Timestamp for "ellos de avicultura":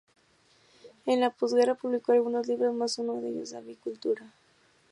3.29-4.33